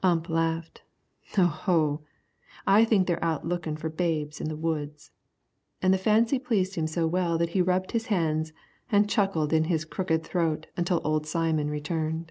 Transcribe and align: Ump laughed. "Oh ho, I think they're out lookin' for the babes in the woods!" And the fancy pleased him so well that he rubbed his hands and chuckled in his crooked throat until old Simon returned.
Ump 0.00 0.28
laughed. 0.28 0.82
"Oh 1.36 1.46
ho, 1.46 2.02
I 2.68 2.84
think 2.84 3.08
they're 3.08 3.24
out 3.24 3.44
lookin' 3.44 3.76
for 3.76 3.88
the 3.88 3.96
babes 3.96 4.40
in 4.40 4.48
the 4.48 4.54
woods!" 4.54 5.10
And 5.82 5.92
the 5.92 5.98
fancy 5.98 6.38
pleased 6.38 6.76
him 6.76 6.86
so 6.86 7.04
well 7.08 7.36
that 7.36 7.48
he 7.50 7.60
rubbed 7.62 7.90
his 7.90 8.06
hands 8.06 8.52
and 8.92 9.10
chuckled 9.10 9.52
in 9.52 9.64
his 9.64 9.84
crooked 9.84 10.22
throat 10.22 10.68
until 10.76 11.00
old 11.02 11.26
Simon 11.26 11.68
returned. 11.68 12.30